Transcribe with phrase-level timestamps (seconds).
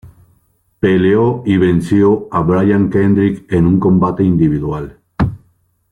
[0.79, 4.97] Peleó y venció a Brian Kendrick en un combate individual.